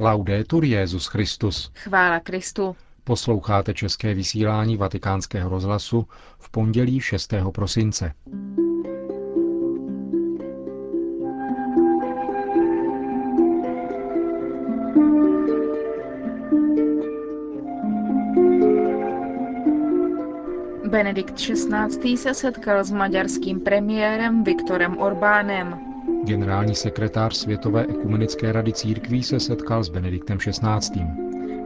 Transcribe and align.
Laudetur 0.00 0.64
Jezus 0.64 1.06
Christus. 1.06 1.72
Chvála 1.74 2.20
Kristu. 2.20 2.76
Posloucháte 3.04 3.74
české 3.74 4.14
vysílání 4.14 4.76
Vatikánského 4.76 5.50
rozhlasu 5.50 6.08
v 6.38 6.50
pondělí 6.50 7.00
6. 7.00 7.34
prosince. 7.54 8.12
Benedikt 20.90 21.34
XVI. 21.34 22.16
se 22.16 22.34
setkal 22.34 22.84
s 22.84 22.90
maďarským 22.90 23.60
premiérem 23.60 24.44
Viktorem 24.44 24.98
Orbánem. 24.98 25.87
Generální 26.28 26.74
sekretář 26.74 27.36
Světové 27.36 27.86
ekumenické 27.86 28.52
rady 28.52 28.72
církví 28.72 29.22
se 29.22 29.40
setkal 29.40 29.84
s 29.84 29.88
Benediktem 29.88 30.38
XVI. 30.38 31.02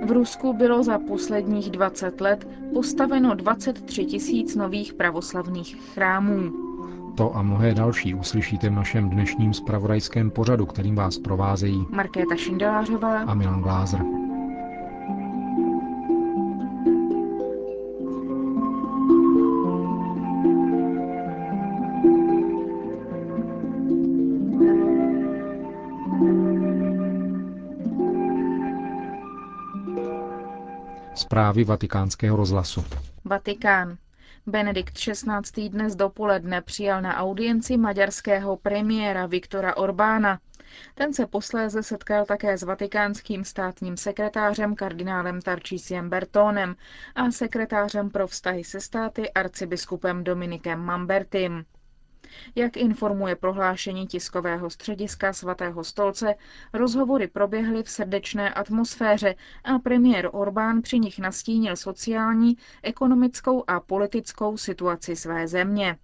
V 0.07 0.11
Rusku 0.11 0.53
bylo 0.53 0.83
za 0.83 0.99
posledních 0.99 1.71
20 1.71 2.21
let 2.21 2.49
postaveno 2.75 3.35
23 3.35 4.05
tisíc 4.05 4.57
nových 4.57 4.95
pravoslavných 4.95 5.77
chrámů. 5.95 6.53
To 7.17 7.37
a 7.37 7.43
mnohé 7.43 7.75
další 7.75 8.15
uslyšíte 8.15 8.69
v 8.69 8.73
našem 8.73 9.11
dnešním 9.11 9.55
spravodajském 9.55 10.31
pořadu, 10.31 10.67
kterým 10.67 10.95
vás 10.95 11.19
provázejí 11.19 11.87
Markéta 11.91 12.37
Šindelářová 12.37 13.19
a 13.19 13.35
Milan 13.35 13.63
Glázer. 13.63 14.22
Zprávy 31.33 31.65
vatikánského 31.65 32.37
rozhlasu. 32.37 32.85
Vatikán. 33.25 33.97
Benedikt 34.47 34.95
XVI. 34.95 35.69
dnes 35.69 35.97
dopoledne 35.97 36.61
přijal 36.63 37.03
na 37.03 37.17
audienci 37.17 37.77
maďarského 37.77 38.57
premiéra 38.57 39.27
Viktora 39.27 39.77
Orbána. 39.77 40.39
Ten 40.95 41.15
se 41.15 41.27
posléze 41.27 41.83
setkal 41.83 42.25
také 42.25 42.59
s 42.59 42.63
vatikánským 42.63 43.45
státním 43.45 43.97
sekretářem 43.97 44.75
kardinálem 44.75 45.41
Tarčísiem 45.41 46.09
Bertónem 46.11 46.77
a 47.15 47.31
sekretářem 47.31 48.11
pro 48.11 48.27
vztahy 48.27 48.65
se 48.65 48.81
státy 48.81 49.33
arcibiskupem 49.33 50.25
Dominikem 50.25 50.81
Mambertim. 50.81 51.65
Jak 52.55 52.77
informuje 52.77 53.37
prohlášení 53.37 54.07
tiskového 54.07 54.71
střediska 54.71 55.33
svatého 55.33 55.85
stolce, 55.85 56.35
rozhovory 56.73 57.29
proběhly 57.29 57.83
v 57.83 57.91
srdečné 57.91 58.55
atmosféře 58.55 59.35
a 59.65 59.79
premiér 59.79 60.29
Orbán 60.33 60.83
při 60.83 60.99
nich 60.99 61.19
nastínil 61.19 61.77
sociální, 61.77 62.57
ekonomickou 62.83 63.65
a 63.67 63.81
politickou 63.81 64.57
situaci 64.57 65.17
své 65.17 65.49
země. 65.49 65.97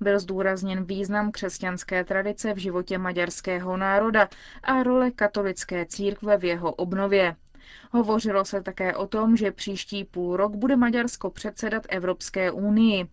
Byl 0.00 0.18
zdůrazněn 0.20 0.84
význam 0.84 1.30
křesťanské 1.32 2.04
tradice 2.04 2.54
v 2.54 2.58
životě 2.58 2.98
maďarského 2.98 3.76
národa 3.76 4.28
a 4.62 4.82
role 4.82 5.10
katolické 5.10 5.86
církve 5.86 6.38
v 6.38 6.44
jeho 6.44 6.72
obnově. 6.72 7.36
Hovořilo 7.90 8.44
se 8.44 8.62
také 8.62 8.96
o 8.96 9.06
tom, 9.06 9.36
že 9.36 9.52
příští 9.52 10.04
půl 10.04 10.36
rok 10.36 10.54
bude 10.56 10.76
Maďarsko 10.76 11.30
předsedat 11.30 11.86
Evropské 11.88 12.50
unii 12.50 13.08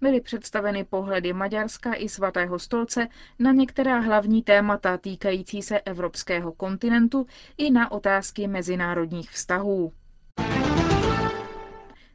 byly 0.00 0.20
představeny 0.20 0.84
pohledy 0.84 1.32
Maďarska 1.32 1.94
i 1.94 2.08
svatého 2.08 2.58
stolce 2.58 3.08
na 3.38 3.52
některá 3.52 3.98
hlavní 3.98 4.42
témata 4.42 4.98
týkající 4.98 5.62
se 5.62 5.80
evropského 5.80 6.52
kontinentu 6.52 7.26
i 7.56 7.70
na 7.70 7.92
otázky 7.92 8.46
mezinárodních 8.48 9.30
vztahů. 9.30 9.92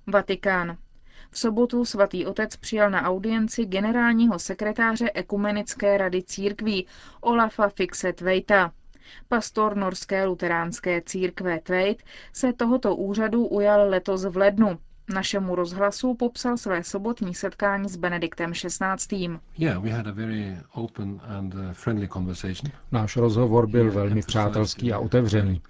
Vatikán. 0.08 0.78
V 1.32 1.40
sobotu 1.40 1.86
svatý 1.86 2.26
otec 2.26 2.56
přijal 2.56 2.90
na 2.90 3.02
audienci 3.02 3.66
generálního 3.66 4.40
sekretáře 4.40 5.12
Ekumenické 5.14 5.98
rady 5.98 6.24
církví 6.24 6.88
Olafa 7.22 7.70
Fixet 7.70 8.22
Vejta. 8.22 8.72
Pastor 9.28 9.78
norské 9.78 10.25
luteránské 10.25 11.02
církve 11.02 11.59
Tveit 11.59 12.04
se 12.34 12.54
tohoto 12.54 12.96
úřadu 12.96 13.48
ujal 13.48 13.90
letos 13.90 14.25
v 14.25 14.38
lednu 14.38 14.80
Našemu 15.14 15.56
rozhlasu 15.56 16.14
popsal 16.16 16.58
své 16.58 16.84
sobotní 16.84 17.34
setkání 17.34 17.90
s 17.90 17.96
Benediktem 17.96 18.52
XVI. 18.52 19.28
Uh, 19.28 19.36
Náš 22.92 23.18
rozhovor 23.18 23.68
byl 23.68 23.92
velmi 23.92 24.22
přátelský 24.22 24.94
a 24.94 25.00
otevřený. 25.00 25.62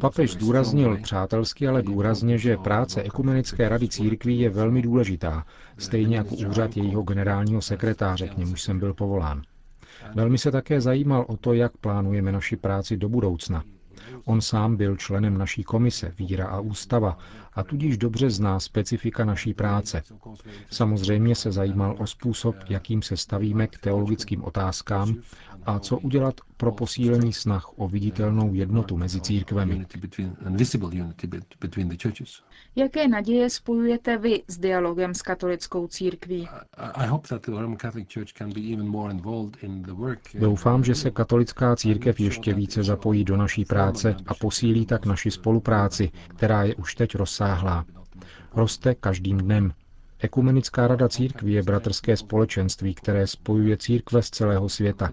Papež 0.00 0.32
zdůraznil 0.32 0.98
přátelsky, 1.02 1.68
ale 1.68 1.82
důrazně, 1.82 2.38
že 2.38 2.56
práce 2.56 3.02
Ekumenické 3.02 3.68
rady 3.68 3.88
církví 3.88 4.40
je 4.40 4.50
velmi 4.50 4.82
důležitá, 4.82 5.46
stejně 5.78 6.16
jako 6.16 6.34
úřad 6.34 6.76
jejího 6.76 7.02
generálního 7.02 7.62
sekretáře, 7.62 8.28
k 8.28 8.36
němuž 8.36 8.62
jsem 8.62 8.78
byl 8.78 8.94
povolán. 8.94 9.42
Velmi 10.14 10.38
se 10.38 10.50
také 10.50 10.80
zajímal 10.80 11.24
o 11.28 11.36
to, 11.36 11.52
jak 11.52 11.76
plánujeme 11.76 12.32
naši 12.32 12.56
práci 12.56 12.96
do 12.96 13.08
budoucna. 13.08 13.64
On 14.24 14.40
sám 14.40 14.76
byl 14.76 14.96
členem 14.96 15.38
naší 15.38 15.64
komise 15.64 16.14
Víra 16.18 16.46
a 16.46 16.60
ústava 16.60 17.18
a 17.52 17.62
tudíž 17.62 17.98
dobře 17.98 18.30
zná 18.30 18.60
specifika 18.60 19.24
naší 19.24 19.54
práce. 19.54 20.02
Samozřejmě 20.70 21.34
se 21.34 21.52
zajímal 21.52 21.96
o 21.98 22.06
způsob, 22.06 22.56
jakým 22.68 23.02
se 23.02 23.16
stavíme 23.16 23.66
k 23.66 23.78
teologickým 23.78 24.44
otázkám 24.44 25.14
a 25.66 25.78
co 25.78 25.98
udělat 25.98 26.34
pro 26.56 26.72
posílení 26.72 27.32
snah 27.32 27.78
o 27.78 27.88
viditelnou 27.88 28.54
jednotu 28.54 28.96
mezi 28.96 29.20
církvemi. 29.20 29.86
Jaké 32.76 33.08
naděje 33.08 33.50
spojujete 33.50 34.18
vy 34.18 34.42
s 34.48 34.58
dialogem 34.58 35.14
s 35.14 35.22
katolickou 35.22 35.86
církví? 35.86 36.48
Doufám, 40.34 40.84
že 40.84 40.94
se 40.94 41.10
katolická 41.10 41.76
církev 41.76 42.20
ještě 42.20 42.54
více 42.54 42.82
zapojí 42.82 43.24
do 43.24 43.36
naší 43.36 43.64
práce 43.64 43.85
a 44.26 44.34
posílí 44.34 44.86
tak 44.86 45.06
naši 45.06 45.30
spolupráci, 45.30 46.10
která 46.28 46.62
je 46.62 46.74
už 46.74 46.94
teď 46.94 47.14
rozsáhlá. 47.14 47.84
Roste 48.54 48.94
každým 48.94 49.38
dnem. 49.38 49.72
Ekumenická 50.18 50.86
rada 50.86 51.08
církví 51.08 51.52
je 51.52 51.62
bratrské 51.62 52.16
společenství, 52.16 52.94
které 52.94 53.26
spojuje 53.26 53.76
církve 53.76 54.22
z 54.22 54.30
celého 54.30 54.68
světa. 54.68 55.10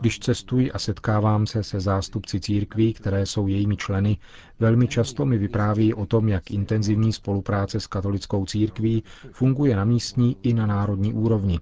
Když 0.00 0.18
cestuji 0.18 0.72
a 0.72 0.78
setkávám 0.78 1.46
se 1.46 1.62
se 1.62 1.80
zástupci 1.80 2.40
církví, 2.40 2.92
které 2.94 3.26
jsou 3.26 3.46
jejími 3.46 3.76
členy, 3.76 4.18
velmi 4.60 4.88
často 4.88 5.24
mi 5.24 5.38
vypráví 5.38 5.94
o 5.94 6.06
tom, 6.06 6.28
jak 6.28 6.50
intenzivní 6.50 7.12
spolupráce 7.12 7.80
s 7.80 7.86
katolickou 7.86 8.46
církví 8.46 9.02
funguje 9.32 9.76
na 9.76 9.84
místní 9.84 10.36
i 10.42 10.54
na 10.54 10.66
národní 10.66 11.12
úrovni. 11.12 11.60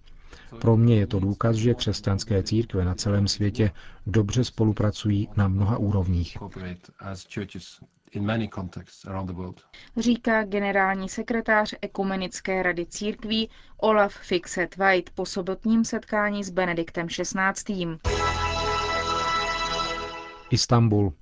Pro 0.60 0.76
mě 0.76 0.96
je 0.96 1.06
to 1.06 1.20
důkaz, 1.20 1.56
že 1.56 1.74
křesťanské 1.74 2.42
církve 2.42 2.84
na 2.84 2.94
celém 2.94 3.28
světě 3.28 3.70
dobře 4.06 4.44
spolupracují 4.44 5.28
na 5.36 5.48
mnoha 5.48 5.78
úrovních 5.78 6.38
říká 9.96 10.44
generální 10.44 11.08
sekretář 11.08 11.74
Ekumenické 11.82 12.62
rady 12.62 12.86
církví 12.86 13.50
Olaf 13.76 14.14
Fixet 14.14 14.76
White 14.76 15.10
po 15.10 15.26
sobotním 15.26 15.84
setkání 15.84 16.44
s 16.44 16.50
Benediktem 16.50 17.06
XVI. 17.08 17.98
Istanbul. 20.50 21.12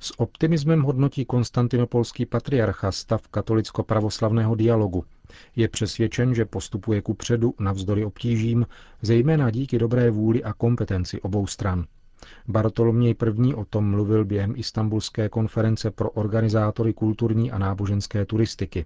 S 0.00 0.20
optimismem 0.20 0.82
hodnotí 0.82 1.24
konstantinopolský 1.24 2.26
patriarcha 2.26 2.92
stav 2.92 3.28
katolicko-pravoslavného 3.28 4.54
dialogu. 4.54 5.04
Je 5.56 5.68
přesvědčen, 5.68 6.34
že 6.34 6.44
postupuje 6.44 7.02
ku 7.02 7.14
předu 7.14 7.54
navzdory 7.60 8.04
obtížím, 8.04 8.66
zejména 9.02 9.50
díky 9.50 9.78
dobré 9.78 10.10
vůli 10.10 10.44
a 10.44 10.52
kompetenci 10.52 11.20
obou 11.20 11.46
stran. 11.46 11.84
Bartoloměj 12.48 13.14
I. 13.48 13.54
o 13.54 13.64
tom 13.64 13.90
mluvil 13.90 14.24
během 14.24 14.54
istambulské 14.56 15.28
konference 15.28 15.90
pro 15.90 16.10
organizátory 16.10 16.92
kulturní 16.92 17.52
a 17.52 17.58
náboženské 17.58 18.24
turistiky. 18.26 18.84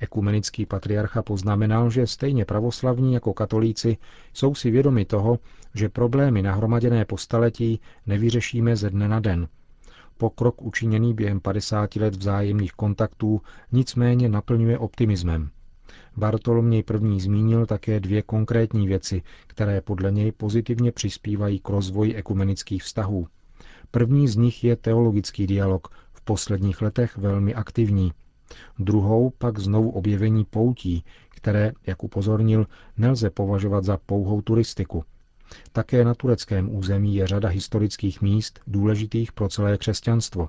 Ekumenický 0.00 0.66
patriarcha 0.66 1.22
poznamenal, 1.22 1.90
že 1.90 2.06
stejně 2.06 2.44
pravoslavní 2.44 3.14
jako 3.14 3.32
katolíci 3.34 3.96
jsou 4.32 4.54
si 4.54 4.70
vědomi 4.70 5.04
toho, 5.04 5.38
že 5.74 5.88
problémy 5.88 6.42
nahromaděné 6.42 7.04
po 7.04 7.16
staletí 7.18 7.80
nevyřešíme 8.06 8.76
ze 8.76 8.90
dne 8.90 9.08
na 9.08 9.20
den. 9.20 9.48
Pokrok 10.18 10.62
učiněný 10.62 11.14
během 11.14 11.40
50 11.40 11.96
let 11.96 12.16
vzájemných 12.16 12.72
kontaktů 12.72 13.40
nicméně 13.72 14.28
naplňuje 14.28 14.78
optimismem. 14.78 15.50
Bartoloměj 16.16 16.84
I. 17.16 17.20
zmínil 17.20 17.66
také 17.66 18.00
dvě 18.00 18.22
konkrétní 18.22 18.86
věci, 18.86 19.22
které 19.46 19.80
podle 19.80 20.12
něj 20.12 20.32
pozitivně 20.32 20.92
přispívají 20.92 21.58
k 21.58 21.68
rozvoji 21.68 22.14
ekumenických 22.14 22.82
vztahů. 22.82 23.26
První 23.90 24.28
z 24.28 24.36
nich 24.36 24.64
je 24.64 24.76
teologický 24.76 25.46
dialog, 25.46 25.88
v 26.12 26.20
posledních 26.20 26.82
letech 26.82 27.16
velmi 27.16 27.54
aktivní. 27.54 28.12
Druhou 28.78 29.30
pak 29.30 29.58
znovu 29.58 29.90
objevení 29.90 30.44
poutí, 30.44 31.04
které, 31.30 31.72
jak 31.86 32.04
upozornil, 32.04 32.66
nelze 32.96 33.30
považovat 33.30 33.84
za 33.84 33.96
pouhou 34.06 34.42
turistiku. 34.42 35.04
Také 35.72 36.04
na 36.04 36.14
tureckém 36.14 36.76
území 36.76 37.14
je 37.14 37.26
řada 37.26 37.48
historických 37.48 38.22
míst 38.22 38.60
důležitých 38.66 39.32
pro 39.32 39.48
celé 39.48 39.78
křesťanstvo. 39.78 40.48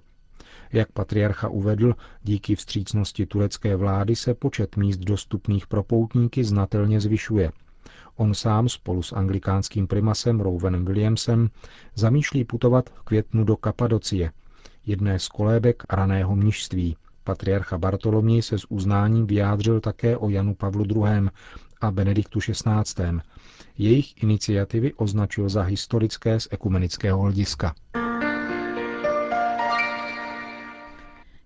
Jak 0.73 0.91
patriarcha 0.91 1.49
uvedl, 1.49 1.95
díky 2.23 2.55
vstřícnosti 2.55 3.25
turecké 3.25 3.75
vlády 3.75 4.15
se 4.15 4.33
počet 4.33 4.77
míst 4.77 4.97
dostupných 4.97 5.67
pro 5.67 5.83
poutníky 5.83 6.43
znatelně 6.43 7.01
zvyšuje. 7.01 7.51
On 8.15 8.33
sám 8.33 8.69
spolu 8.69 9.03
s 9.03 9.13
anglikánským 9.13 9.87
primasem 9.87 10.39
Rouvenem 10.39 10.85
Williamsem 10.85 11.49
zamýšlí 11.95 12.43
putovat 12.43 12.89
v 12.89 13.01
květnu 13.01 13.43
do 13.43 13.55
Kapadocie, 13.57 14.31
jedné 14.85 15.19
z 15.19 15.27
kolébek 15.27 15.83
raného 15.89 16.35
mnižství. 16.35 16.97
Patriarcha 17.23 17.77
Bartoloměj 17.77 18.41
se 18.41 18.59
s 18.59 18.71
uznáním 18.71 19.27
vyjádřil 19.27 19.79
také 19.79 20.17
o 20.17 20.29
Janu 20.29 20.55
Pavlu 20.55 20.85
II. 20.85 21.29
a 21.81 21.91
Benediktu 21.91 22.39
XVI. 22.39 23.19
Jejich 23.77 24.23
iniciativy 24.23 24.93
označil 24.93 25.49
za 25.49 25.61
historické 25.61 26.39
z 26.39 26.47
ekumenického 26.51 27.21
hlediska. 27.21 27.73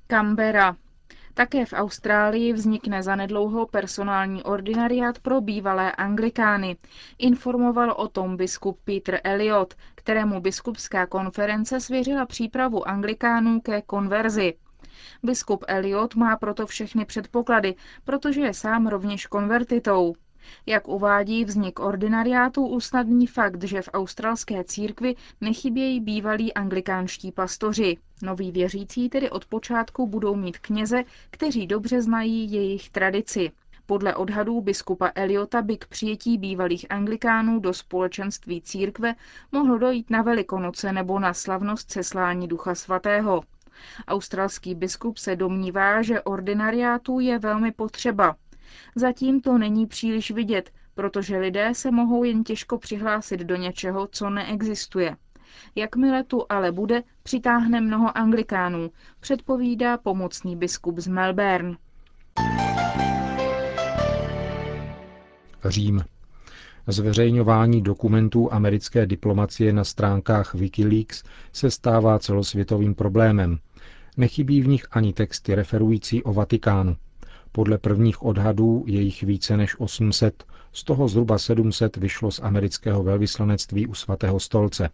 Canberra. 0.08 0.76
Také 1.34 1.66
v 1.66 1.74
Austrálii 1.74 2.54
vznikne 2.54 3.04
zanedlouho 3.04 3.68
personální 3.68 4.44
ordinariát 4.44 5.20
pro 5.20 5.42
bývalé 5.42 5.92
anglikány. 5.92 6.78
Informoval 7.18 7.92
o 7.92 8.08
tom 8.08 8.38
biskup 8.38 8.80
Peter 8.84 9.20
Elliot, 9.24 9.74
kterému 9.96 10.42
biskupská 10.42 11.06
konference 11.06 11.80
svěřila 11.80 12.26
přípravu 12.26 12.88
anglikánů 12.88 13.62
ke 13.62 13.82
konverzi. 13.82 14.54
Biskup 15.24 15.64
Elliot 15.68 16.16
má 16.16 16.38
proto 16.38 16.68
všechny 16.68 17.06
předpoklady, 17.06 17.76
protože 18.04 18.42
je 18.42 18.54
sám 18.54 18.88
rovněž 18.88 19.26
konvertitou. 19.26 20.14
Jak 20.66 20.88
uvádí 20.88 21.46
vznik 21.46 21.80
ordinariátu 21.80 22.68
usnadní 22.68 23.28
fakt, 23.28 23.64
že 23.64 23.82
v 23.82 23.90
australské 23.94 24.64
církvi 24.64 25.16
nechybějí 25.42 26.00
bývalí 26.00 26.54
anglikánští 26.54 27.32
pastoři. 27.32 27.98
Noví 28.22 28.52
věřící 28.52 29.10
tedy 29.10 29.30
od 29.30 29.46
počátku 29.46 30.08
budou 30.08 30.36
mít 30.36 30.58
kněze, 30.58 31.04
kteří 31.32 31.68
dobře 31.68 32.02
znají 32.02 32.52
jejich 32.52 32.90
tradici. 32.90 33.52
Podle 33.86 34.16
odhadů 34.16 34.62
biskupa 34.62 35.12
Eliota 35.16 35.62
by 35.62 35.78
k 35.78 35.88
přijetí 35.88 36.38
bývalých 36.38 36.86
anglikánů 36.90 37.60
do 37.60 37.74
společenství 37.74 38.62
církve 38.62 39.16
mohlo 39.52 39.78
dojít 39.78 40.10
na 40.10 40.22
Velikonoce 40.22 40.94
nebo 40.94 41.20
na 41.20 41.34
slavnost 41.34 41.92
ceslání 41.92 42.48
Ducha 42.48 42.76
Svatého. 42.76 43.44
Australský 44.08 44.76
biskup 44.76 45.18
se 45.18 45.36
domnívá, 45.36 46.02
že 46.02 46.22
ordinariátů 46.22 47.20
je 47.20 47.40
velmi 47.40 47.72
potřeba. 47.72 48.36
Zatím 48.96 49.42
to 49.42 49.58
není 49.58 49.86
příliš 49.86 50.32
vidět, 50.32 50.72
protože 50.96 51.38
lidé 51.38 51.74
se 51.74 51.92
mohou 51.92 52.24
jen 52.24 52.44
těžko 52.44 52.78
přihlásit 52.78 53.40
do 53.40 53.56
něčeho, 53.56 54.08
co 54.12 54.30
neexistuje. 54.30 55.16
Jakmile 55.76 56.24
tu 56.24 56.46
ale 56.50 56.72
bude, 56.72 57.04
přitáhne 57.24 57.82
mnoho 57.82 58.18
anglikánů, 58.18 58.92
předpovídá 59.20 59.98
pomocný 59.98 60.56
biskup 60.56 61.00
z 61.00 61.08
Melbourne. 61.08 61.78
Řím. 65.66 66.04
Zveřejňování 66.88 67.82
dokumentů 67.82 68.54
americké 68.54 69.06
diplomacie 69.06 69.74
na 69.74 69.84
stránkách 69.84 70.54
Wikileaks 70.54 71.24
se 71.54 71.72
stává 71.72 72.20
celosvětovým 72.20 72.96
problémem. 72.96 73.60
Nechybí 74.18 74.62
v 74.62 74.68
nich 74.68 74.86
ani 74.92 75.14
texty 75.14 75.56
referující 75.56 76.24
o 76.24 76.34
Vatikánu. 76.34 76.96
Podle 77.52 77.78
prvních 77.78 78.24
odhadů 78.26 78.84
je 78.88 79.02
jich 79.02 79.24
více 79.24 79.58
než 79.58 79.80
800, 79.80 80.44
z 80.74 80.84
toho 80.84 81.08
zhruba 81.08 81.38
700 81.38 81.98
vyšlo 81.98 82.32
z 82.32 82.40
amerického 82.40 83.04
velvyslanectví 83.04 83.88
u 83.88 83.94
svatého 83.94 84.40
stolce. 84.40 84.90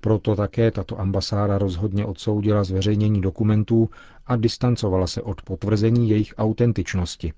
Proto 0.00 0.36
také 0.36 0.70
tato 0.70 1.00
ambasáda 1.00 1.58
rozhodně 1.58 2.04
odsoudila 2.06 2.64
zveřejnění 2.64 3.20
dokumentů 3.20 3.90
a 4.26 4.36
distancovala 4.36 5.06
se 5.06 5.22
od 5.22 5.42
potvrzení 5.42 6.10
jejich 6.10 6.34
autentičnosti. 6.38 7.32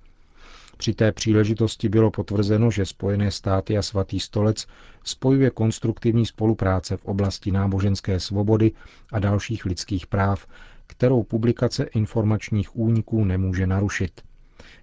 Při 0.76 0.94
té 0.94 1.12
příležitosti 1.12 1.88
bylo 1.88 2.10
potvrzeno, 2.10 2.70
že 2.70 2.86
Spojené 2.86 3.30
státy 3.30 3.78
a 3.78 3.82
svatý 3.82 4.20
stolec 4.20 4.66
spojuje 5.04 5.50
konstruktivní 5.50 6.26
spolupráce 6.26 6.96
v 6.96 7.04
oblasti 7.04 7.50
náboženské 7.50 8.20
svobody 8.20 8.72
a 9.12 9.18
dalších 9.18 9.64
lidských 9.64 10.06
práv, 10.06 10.46
kterou 10.86 11.22
publikace 11.22 11.84
informačních 11.84 12.76
úniků 12.76 13.24
nemůže 13.24 13.66
narušit. 13.66 14.22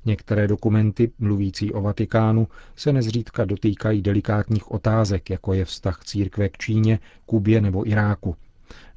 Některé 0.05 0.47
dokumenty 0.47 1.11
mluvící 1.19 1.73
o 1.73 1.81
Vatikánu 1.81 2.47
se 2.75 2.93
nezřídka 2.93 3.45
dotýkají 3.45 4.01
delikátních 4.01 4.71
otázek, 4.71 5.29
jako 5.29 5.53
je 5.53 5.65
vztah 5.65 6.03
církve 6.03 6.49
k 6.49 6.57
Číně, 6.57 6.99
Kubě 7.25 7.61
nebo 7.61 7.87
Iráku. 7.87 8.35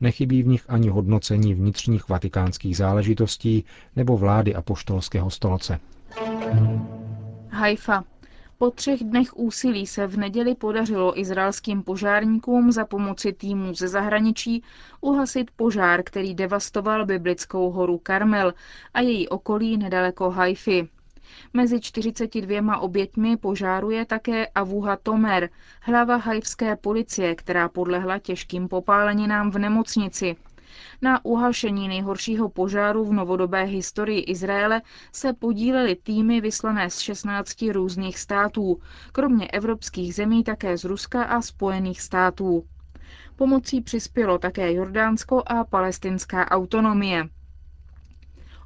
Nechybí 0.01 0.43
v 0.43 0.47
nich 0.47 0.65
ani 0.69 0.89
hodnocení 0.89 1.55
vnitřních 1.55 2.09
vatikánských 2.09 2.77
záležitostí 2.77 3.65
nebo 3.97 4.17
vlády 4.17 4.55
apoštolského 4.55 5.31
stolce. 5.31 5.81
Haifa. 7.51 8.05
Po 8.59 8.71
třech 8.71 9.05
dnech 9.05 9.37
úsilí 9.37 9.87
se 9.87 10.07
v 10.07 10.17
neděli 10.17 10.55
podařilo 10.55 11.21
izraelským 11.21 11.83
požárníkům 11.83 12.73
za 12.73 12.85
pomoci 12.85 13.33
týmů 13.33 13.75
ze 13.75 13.89
zahraničí 13.89 14.63
uhasit 15.01 15.51
požár, 15.57 16.03
který 16.05 16.35
devastoval 16.35 17.07
biblickou 17.07 17.71
horu 17.71 17.99
Karmel 17.99 18.55
a 18.95 19.01
její 19.01 19.29
okolí 19.29 19.77
nedaleko 19.77 20.31
Haify. 20.31 20.89
Mezi 21.53 21.81
42 21.81 22.79
oběťmi 22.79 23.37
požáru 23.37 23.91
je 23.91 24.05
také 24.05 24.47
Avuha 24.47 24.97
Tomer, 24.97 25.51
hlava 25.83 26.17
haifské 26.17 26.77
policie, 26.77 27.35
která 27.35 27.69
podlehla 27.69 28.19
těžkým 28.19 28.69
popáleninám 28.69 29.51
v 29.51 29.59
nemocnici. 29.59 30.37
Na 31.03 31.25
uhašení 31.25 31.89
nejhoršího 31.89 32.49
požáru 32.49 33.05
v 33.05 33.13
novodobé 33.13 33.63
historii 33.63 34.21
Izraele 34.21 34.83
se 35.13 35.33
podílely 35.33 35.97
týmy 35.97 36.41
vyslané 36.41 36.91
z 36.91 36.99
16 36.99 37.63
různých 37.73 38.19
států, 38.19 38.81
kromě 39.13 39.47
evropských 39.49 40.15
zemí 40.15 40.45
také 40.45 40.79
z 40.79 40.85
Ruska 40.85 41.23
a 41.23 41.43
Spojených 41.43 42.01
států. 42.01 42.65
Pomocí 43.37 43.81
přispělo 43.81 44.39
také 44.39 44.73
Jordánsko 44.73 45.43
a 45.47 45.65
palestinská 45.65 46.51
autonomie. 46.51 47.29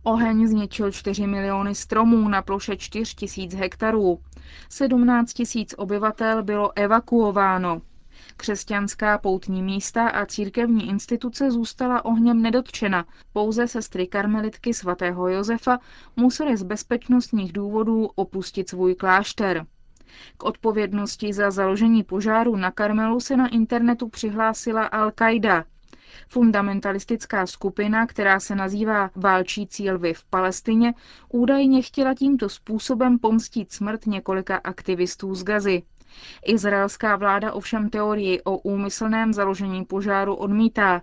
Oheň 0.04 0.46
zničil 0.46 0.92
4 0.92 1.26
miliony 1.26 1.74
stromů 1.74 2.28
na 2.28 2.42
ploše 2.42 2.76
4 2.76 3.14
tisíc 3.16 3.54
hektarů. 3.54 4.18
17 4.68 5.32
tisíc 5.32 5.74
obyvatel 5.78 6.42
bylo 6.42 6.72
evakuováno. 6.78 7.82
Křesťanská 8.36 9.18
poutní 9.18 9.62
místa 9.62 10.08
a 10.08 10.26
církevní 10.26 10.88
instituce 10.88 11.50
zůstala 11.50 12.04
ohněm 12.04 12.42
nedotčena. 12.42 13.04
Pouze 13.32 13.68
sestry 13.68 14.06
karmelitky 14.06 14.74
svatého 14.74 15.28
Josefa 15.28 15.78
musely 16.16 16.56
z 16.56 16.62
bezpečnostních 16.62 17.52
důvodů 17.52 18.10
opustit 18.14 18.68
svůj 18.68 18.94
klášter. 18.94 19.66
K 20.36 20.44
odpovědnosti 20.44 21.32
za 21.32 21.50
založení 21.50 22.02
požáru 22.02 22.56
na 22.56 22.70
Karmelu 22.70 23.20
se 23.20 23.36
na 23.36 23.48
internetu 23.48 24.08
přihlásila 24.08 24.90
Al-Qaida, 24.90 25.64
Fundamentalistická 26.28 27.46
skupina, 27.46 28.06
která 28.06 28.40
se 28.40 28.54
nazývá 28.54 29.10
Válčí 29.16 29.66
cílvy 29.66 30.14
v 30.14 30.24
Palestině, 30.24 30.94
údajně 31.28 31.82
chtěla 31.82 32.14
tímto 32.14 32.48
způsobem 32.48 33.18
pomstit 33.18 33.72
smrt 33.72 34.06
několika 34.06 34.56
aktivistů 34.56 35.34
z 35.34 35.44
Gazy. 35.44 35.82
Izraelská 36.46 37.16
vláda 37.16 37.52
ovšem 37.52 37.90
teorii 37.90 38.42
o 38.42 38.58
úmyslném 38.58 39.32
založení 39.32 39.84
požáru 39.84 40.34
odmítá. 40.34 41.02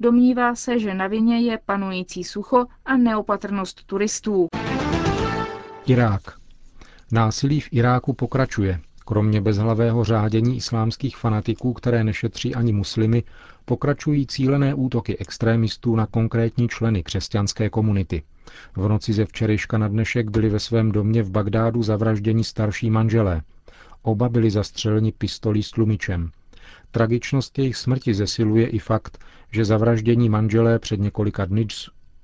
Domnívá 0.00 0.54
se, 0.54 0.78
že 0.78 0.94
na 0.94 1.06
vině 1.06 1.40
je 1.40 1.58
panující 1.66 2.24
sucho 2.24 2.66
a 2.84 2.96
neopatrnost 2.96 3.84
turistů. 3.84 4.48
Irák. 5.86 6.22
Násilí 7.12 7.60
v 7.60 7.68
Iráku 7.72 8.12
pokračuje. 8.12 8.80
Kromě 9.10 9.40
bezhlavého 9.40 10.04
řádění 10.04 10.56
islámských 10.56 11.16
fanatiků, 11.16 11.72
které 11.72 12.04
nešetří 12.04 12.54
ani 12.54 12.72
muslimy, 12.72 13.22
pokračují 13.64 14.26
cílené 14.26 14.74
útoky 14.74 15.18
extrémistů 15.18 15.96
na 15.96 16.06
konkrétní 16.06 16.68
členy 16.68 17.02
křesťanské 17.02 17.70
komunity. 17.70 18.22
V 18.76 18.88
noci 18.88 19.12
ze 19.12 19.24
včerejška 19.24 19.78
na 19.78 19.88
dnešek 19.88 20.30
byli 20.30 20.48
ve 20.48 20.58
svém 20.60 20.92
domě 20.92 21.22
v 21.22 21.30
Bagdádu 21.30 21.82
zavražděni 21.82 22.44
starší 22.44 22.90
manželé. 22.90 23.42
Oba 24.02 24.28
byli 24.28 24.50
zastřeleni 24.50 25.12
pistolí 25.12 25.62
s 25.62 25.70
tlumičem. 25.70 26.30
Tragičnost 26.90 27.58
jejich 27.58 27.76
smrti 27.76 28.14
zesiluje 28.14 28.66
i 28.66 28.78
fakt, 28.78 29.18
že 29.52 29.64
zavraždění 29.64 30.28
manželé 30.28 30.78
před 30.78 31.00
několika 31.00 31.44
dny 31.44 31.66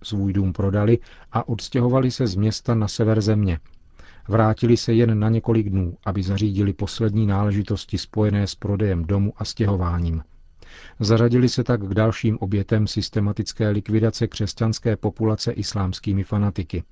svůj 0.03 0.33
dům 0.33 0.53
prodali 0.53 0.99
a 1.33 1.49
odstěhovali 1.49 2.11
se 2.11 2.27
z 2.27 2.35
města 2.37 2.75
na 2.75 2.89
sever 2.89 3.21
země. 3.21 3.59
Vrátili 4.29 4.77
se 4.77 4.93
jen 4.93 5.19
na 5.19 5.29
několik 5.29 5.71
dnů, 5.71 5.97
aby 6.07 6.23
zařídili 6.23 6.73
poslední 6.73 7.27
náležitosti 7.27 7.99
spojené 7.99 8.47
s 8.47 8.55
prodejem 8.55 9.05
domu 9.05 9.33
a 9.37 9.45
stěhováním. 9.45 10.23
Zařadili 11.01 11.49
se 11.49 11.65
tak 11.65 11.81
k 11.81 11.95
dalším 11.95 12.39
obětem 12.39 12.87
systematické 12.87 13.69
likvidace 13.69 14.27
křesťanské 14.27 14.97
populace 14.97 15.53
islámskými 15.53 16.25
fanatiky. 16.25 16.83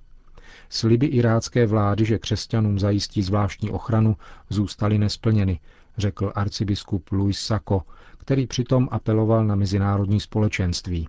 Sliby 0.69 1.07
irácké 1.07 1.67
vlády, 1.67 2.05
že 2.05 2.19
křesťanům 2.19 2.79
zajistí 2.79 3.23
zvláštní 3.23 3.71
ochranu, 3.71 4.17
zůstaly 4.51 4.99
nesplněny, 4.99 5.61
řekl 5.99 6.33
arcibiskup 6.35 7.11
Louis 7.13 7.41
Sako, 7.41 7.83
který 8.19 8.47
přitom 8.47 8.89
apeloval 8.91 9.45
na 9.45 9.55
mezinárodní 9.55 10.21
společenství. 10.21 11.09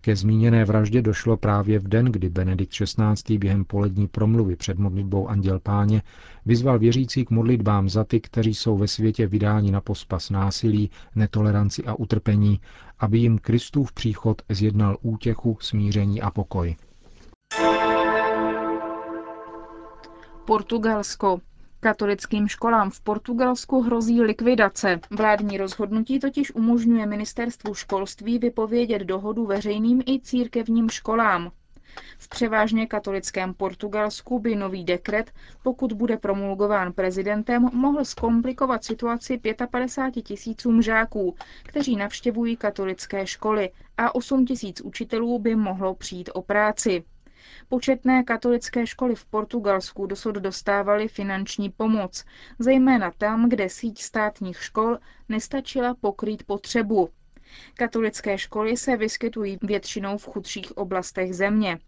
Ke 0.00 0.16
zmíněné 0.16 0.64
vraždě 0.64 1.02
došlo 1.02 1.36
právě 1.36 1.78
v 1.78 1.88
den, 1.88 2.06
kdy 2.06 2.28
Benedikt 2.28 2.72
XVI. 2.72 3.38
během 3.38 3.64
polední 3.64 4.08
promluvy 4.08 4.56
před 4.56 4.78
modlitbou 4.78 5.28
Anděl 5.28 5.60
Páně 5.60 6.02
vyzval 6.46 6.78
věřící 6.78 7.24
k 7.24 7.30
modlitbám 7.30 7.88
za 7.88 8.04
ty, 8.04 8.20
kteří 8.20 8.54
jsou 8.54 8.76
ve 8.76 8.88
světě 8.88 9.26
vydáni 9.26 9.70
na 9.70 9.80
pospas 9.80 10.30
násilí, 10.30 10.90
netoleranci 11.14 11.84
a 11.84 11.94
utrpení, 11.94 12.60
aby 12.98 13.18
jim 13.18 13.38
Kristův 13.38 13.92
příchod 13.92 14.42
zjednal 14.48 14.96
útěchu, 15.02 15.58
smíření 15.60 16.22
a 16.22 16.30
pokoj. 16.30 16.76
Portugalsko. 20.44 21.40
Katolickým 21.80 22.48
školám 22.48 22.90
v 22.90 23.00
Portugalsku 23.00 23.80
hrozí 23.82 24.22
likvidace. 24.22 25.00
Vládní 25.10 25.58
rozhodnutí 25.58 26.18
totiž 26.20 26.54
umožňuje 26.54 27.06
ministerstvu 27.06 27.74
školství 27.74 28.38
vypovědět 28.38 29.02
dohodu 29.02 29.46
veřejným 29.46 30.02
i 30.06 30.20
církevním 30.20 30.88
školám. 30.90 31.50
V 32.18 32.28
převážně 32.28 32.86
katolickém 32.86 33.54
Portugalsku 33.54 34.38
by 34.38 34.56
nový 34.56 34.84
dekret, 34.84 35.32
pokud 35.62 35.92
bude 35.92 36.16
promulgován 36.16 36.92
prezidentem, 36.92 37.70
mohl 37.72 38.04
zkomplikovat 38.04 38.84
situaci 38.84 39.40
55 39.70 40.22
tisícům 40.22 40.82
žáků, 40.82 41.34
kteří 41.64 41.96
navštěvují 41.96 42.56
katolické 42.56 43.26
školy 43.26 43.70
a 43.98 44.14
8 44.14 44.46
tisíc 44.46 44.80
učitelů 44.80 45.38
by 45.38 45.56
mohlo 45.56 45.94
přijít 45.94 46.30
o 46.34 46.42
práci. 46.42 47.04
Početné 47.70 48.24
katolické 48.24 48.86
školy 48.86 49.14
v 49.14 49.24
Portugalsku 49.24 50.06
dosud 50.06 50.34
dostávaly 50.34 51.08
finanční 51.08 51.70
pomoc, 51.70 52.24
zejména 52.58 53.10
tam, 53.10 53.48
kde 53.48 53.68
síť 53.68 54.02
státních 54.02 54.62
škol 54.62 54.98
nestačila 55.28 55.94
pokrýt 55.94 56.42
potřebu. 56.42 57.08
Katolické 57.74 58.38
školy 58.38 58.76
se 58.76 58.96
vyskytují 58.96 59.58
většinou 59.62 60.18
v 60.18 60.26
chudších 60.26 60.76
oblastech 60.76 61.34
země. 61.34 61.78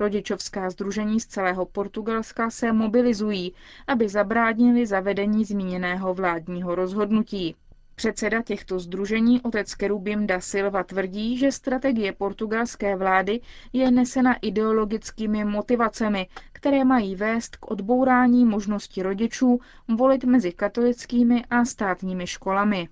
Rodičovská 0.00 0.70
združení 0.70 1.20
z 1.20 1.26
celého 1.26 1.66
Portugalska 1.66 2.50
se 2.50 2.72
mobilizují, 2.72 3.54
aby 3.86 4.08
zabránili 4.08 4.86
zavedení 4.86 5.44
zmíněného 5.44 6.14
vládního 6.14 6.74
rozhodnutí. 6.74 7.56
Předseda 7.96 8.42
těchto 8.42 8.78
združení 8.78 9.40
otec 9.42 9.74
Kerubim 9.74 10.26
da 10.26 10.40
Silva 10.40 10.82
tvrdí, 10.82 11.38
že 11.38 11.52
strategie 11.52 12.12
portugalské 12.12 12.96
vlády 12.96 13.40
je 13.72 13.90
nesena 13.90 14.34
ideologickými 14.34 15.44
motivacemi, 15.44 16.26
které 16.52 16.84
mají 16.84 17.14
vést 17.16 17.56
k 17.56 17.70
odbourání 17.70 18.44
možnosti 18.44 19.02
rodičů 19.02 19.58
volit 19.98 20.24
mezi 20.24 20.52
katolickými 20.52 21.44
a 21.50 21.64
státními 21.64 22.26
školami. 22.26 22.88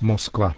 Moskva. 0.00 0.54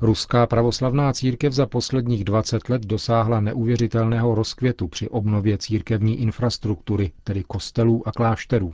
Ruská 0.00 0.46
pravoslavná 0.46 1.12
církev 1.12 1.52
za 1.52 1.66
posledních 1.66 2.24
20 2.24 2.68
let 2.68 2.82
dosáhla 2.86 3.40
neuvěřitelného 3.40 4.34
rozkvětu 4.34 4.88
při 4.88 5.08
obnově 5.08 5.58
církevní 5.58 6.20
infrastruktury, 6.20 7.12
tedy 7.24 7.44
kostelů 7.44 8.08
a 8.08 8.12
klášterů. 8.12 8.72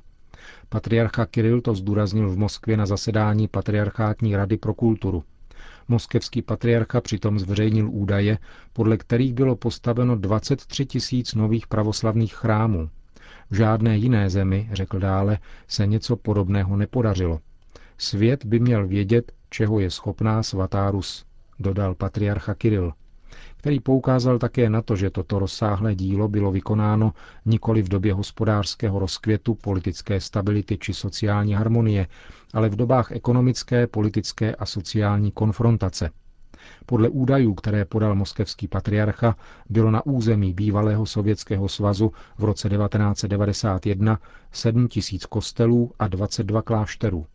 Patriarcha 0.69 1.27
Kiril 1.27 1.61
to 1.61 1.75
zdůraznil 1.75 2.31
v 2.31 2.39
Moskvě 2.39 2.77
na 2.77 2.87
zasedání 2.87 3.49
Patriarchátní 3.49 4.37
rady 4.37 4.57
pro 4.57 4.75
kulturu. 4.75 5.25
Moskevský 5.89 6.43
patriarcha 6.43 7.01
přitom 7.01 7.39
zveřejnil 7.39 7.89
údaje, 7.91 8.39
podle 8.73 8.97
kterých 8.97 9.35
bylo 9.35 9.57
postaveno 9.57 10.17
23 10.17 10.87
tisíc 10.87 11.35
nových 11.35 11.67
pravoslavných 11.67 12.35
chrámů. 12.35 12.91
V 13.51 13.57
žádné 13.57 13.97
jiné 13.97 14.31
zemi, 14.31 14.69
řekl 14.73 14.99
dále, 14.99 15.39
se 15.69 15.87
něco 15.87 16.17
podobného 16.17 16.77
nepodařilo. 16.77 17.41
Svět 17.99 18.45
by 18.45 18.59
měl 18.61 18.87
vědět, 18.87 19.33
čeho 19.51 19.81
je 19.81 19.91
schopná 19.91 20.43
svatá 20.43 20.91
Rus, 20.91 21.25
dodal 21.59 21.95
patriarcha 21.95 22.55
Kiril 22.55 22.93
který 23.57 23.81
poukázal 23.81 24.39
také 24.39 24.71
na 24.71 24.83
to, 24.83 24.97
že 24.97 25.11
toto 25.11 25.39
rozsáhlé 25.39 25.95
dílo 25.95 26.29
bylo 26.29 26.53
vykonáno 26.53 27.13
nikoli 27.45 27.83
v 27.83 27.89
době 27.89 28.15
hospodářského 28.15 28.99
rozkvětu, 28.99 29.55
politické 29.55 30.21
stability 30.21 30.79
či 30.79 30.95
sociální 30.95 31.55
harmonie, 31.55 32.07
ale 32.55 32.69
v 32.69 32.77
dobách 32.77 33.13
ekonomické, 33.13 33.87
politické 33.87 34.55
a 34.55 34.67
sociální 34.67 35.33
konfrontace. 35.33 36.11
Podle 36.87 37.09
údajů, 37.09 37.55
které 37.55 37.85
podal 37.85 38.15
moskevský 38.15 38.69
patriarcha, 38.69 39.37
bylo 39.71 39.91
na 39.91 40.07
území 40.07 40.53
bývalého 40.55 41.07
Sovětského 41.07 41.69
svazu 41.69 42.13
v 42.39 42.45
roce 42.45 42.69
1991 42.69 44.19
7 44.53 44.89
tisíc 44.89 45.27
kostelů 45.27 45.93
a 45.99 46.09
22 46.09 46.63
klášterů. 46.63 47.27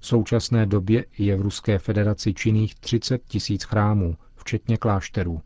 V 0.00 0.06
současné 0.06 0.66
době 0.66 1.04
je 1.18 1.36
v 1.36 1.40
Ruské 1.40 1.78
federaci 1.78 2.34
činných 2.34 2.74
30 2.74 3.22
tisíc 3.24 3.64
chrámů, 3.64 4.16
včetně 4.42 4.76
klášterů. 4.76 5.40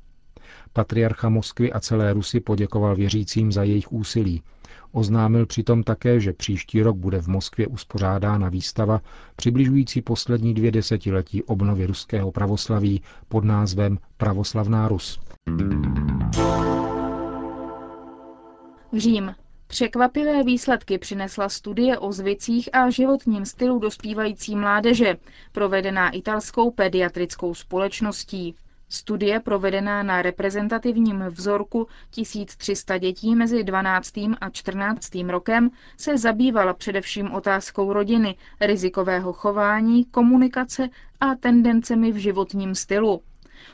Patriarcha 0.72 1.28
Moskvy 1.28 1.72
a 1.72 1.80
celé 1.80 2.12
Rusy 2.12 2.40
poděkoval 2.40 2.96
věřícím 2.96 3.52
za 3.52 3.62
jejich 3.62 3.92
úsilí. 3.92 4.42
Oznámil 4.92 5.46
přitom 5.46 5.82
také, 5.82 6.20
že 6.20 6.32
příští 6.32 6.82
rok 6.82 6.96
bude 6.96 7.22
v 7.22 7.26
Moskvě 7.28 7.66
uspořádána 7.66 8.48
výstava 8.48 9.00
přibližující 9.36 10.02
poslední 10.02 10.54
dvě 10.54 10.70
desetiletí 10.70 11.42
obnovy 11.42 11.86
ruského 11.86 12.32
pravoslaví 12.32 13.02
pod 13.28 13.44
názvem 13.44 13.98
Pravoslavná 14.16 14.88
Rus. 14.88 15.20
Řím. 18.92 19.34
Překvapivé 19.66 20.42
výsledky 20.42 20.98
přinesla 20.98 21.48
studie 21.48 21.98
o 21.98 22.12
zvicích 22.12 22.74
a 22.74 22.90
životním 22.90 23.44
stylu 23.44 23.78
dospívající 23.78 24.56
mládeže, 24.56 25.16
provedená 25.52 26.10
italskou 26.10 26.70
pediatrickou 26.70 27.54
společností. 27.54 28.54
Studie 28.88 29.40
provedená 29.40 30.02
na 30.02 30.22
reprezentativním 30.22 31.24
vzorku 31.30 31.88
1300 32.10 32.98
dětí 32.98 33.34
mezi 33.34 33.64
12. 33.64 34.16
a 34.40 34.50
14. 34.52 35.14
rokem 35.28 35.70
se 35.96 36.18
zabývala 36.18 36.74
především 36.74 37.30
otázkou 37.34 37.92
rodiny, 37.92 38.36
rizikového 38.60 39.32
chování, 39.32 40.04
komunikace 40.04 40.88
a 41.20 41.34
tendencemi 41.34 42.12
v 42.12 42.16
životním 42.16 42.74
stylu. 42.74 43.22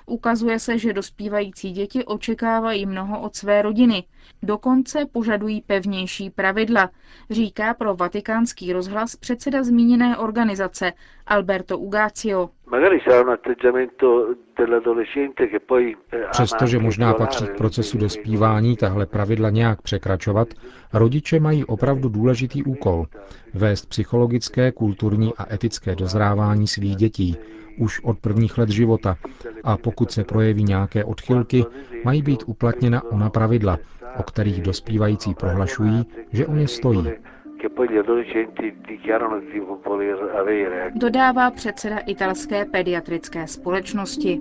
Ukazuje 0.07 0.59
se, 0.59 0.79
že 0.79 0.93
dospívající 0.93 1.73
děti 1.73 2.05
očekávají 2.05 2.87
mnoho 2.87 3.21
od 3.21 3.37
své 3.37 3.63
rodiny. 3.63 4.05
Dokonce 4.43 5.07
požadují 5.13 5.61
pevnější 5.61 6.31
pravidla, 6.31 6.91
říká 7.31 7.75
pro 7.75 7.95
vatikánský 7.95 8.73
rozhlas 8.73 9.17
předseda 9.17 9.63
zmíněné 9.63 10.17
organizace 10.17 10.93
Alberto 11.27 11.79
Ugácio. 11.79 12.51
Eh, 16.13 16.27
Přestože 16.31 16.79
možná 16.79 17.15
patří 17.15 17.47
k 17.47 17.57
procesu 17.57 17.99
dospívání 17.99 18.77
tahle 18.77 19.07
pravidla 19.07 19.51
nějak 19.51 19.83
překračovat, 19.83 20.49
rodiče 20.93 21.41
mají 21.41 21.65
opravdu 21.65 22.09
důležitý 22.09 22.63
úkol 22.63 23.07
vést 23.55 23.87
psychologické, 23.87 24.73
kulturní 24.73 25.33
a 25.39 25.55
etické 25.55 25.95
dozrávání 25.97 26.67
svých 26.67 26.97
dětí, 26.97 27.37
už 27.79 28.01
od 28.05 28.19
prvních 28.19 28.59
let 28.59 28.69
života 28.69 29.17
a 29.65 29.77
pokud 29.77 30.13
se 30.13 30.25
projeví 30.25 30.65
nějaké 30.65 31.05
odchylky, 31.05 31.65
mají 32.05 32.23
být 32.23 32.43
uplatněna 32.47 33.03
ona 33.13 33.31
pravidla, 33.31 33.79
o 34.19 34.23
kterých 34.23 34.63
dospívající 34.63 35.35
prohlašují, 35.35 36.07
že 36.33 36.47
o 36.47 36.55
ně 36.55 36.69
stojí. 36.69 37.05
Dodává 40.95 41.51
předseda 41.51 41.99
italské 41.99 42.65
pediatrické 42.65 43.47
společnosti. 43.47 44.41